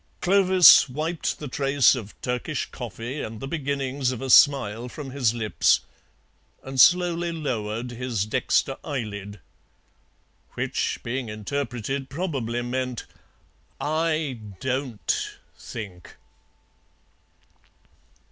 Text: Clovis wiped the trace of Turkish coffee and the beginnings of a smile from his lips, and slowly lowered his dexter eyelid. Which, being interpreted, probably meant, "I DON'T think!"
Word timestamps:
Clovis 0.19 0.89
wiped 0.89 1.37
the 1.37 1.47
trace 1.47 1.93
of 1.93 2.19
Turkish 2.23 2.65
coffee 2.71 3.21
and 3.21 3.39
the 3.39 3.47
beginnings 3.47 4.11
of 4.11 4.19
a 4.19 4.31
smile 4.31 4.89
from 4.89 5.11
his 5.11 5.35
lips, 5.35 5.81
and 6.63 6.79
slowly 6.81 7.31
lowered 7.31 7.91
his 7.91 8.25
dexter 8.25 8.77
eyelid. 8.83 9.39
Which, 10.53 10.97
being 11.03 11.29
interpreted, 11.29 12.09
probably 12.09 12.63
meant, 12.63 13.05
"I 13.79 14.39
DON'T 14.59 15.37
think!" 15.55 16.15